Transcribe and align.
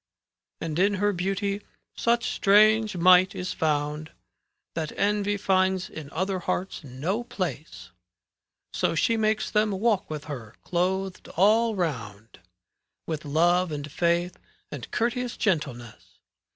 And 0.59 0.79
in 0.79 0.95
her 0.95 1.13
beauty 1.13 1.61
such 1.95 2.31
strange 2.31 2.97
might 2.97 3.35
is 3.35 3.53
found, 3.53 4.09
^ 4.09 4.11
That 4.73 4.91
envy 4.97 5.37
finds 5.37 5.91
in 5.91 6.09
other 6.09 6.39
hearts 6.39 6.83
no 6.83 7.23
place; 7.23 7.91
So 8.73 8.95
she 8.95 9.15
makes 9.15 9.51
them 9.51 9.69
walk 9.69 10.09
with 10.09 10.23
her, 10.23 10.55
clothed 10.63 11.27
all 11.37 11.75
round 11.75 12.39
With 13.05 13.25
love 13.25 13.71
and 13.71 13.91
faith 13.91 14.39
and 14.71 14.89
courteous 14.89 15.37
gentleness. 15.37 16.17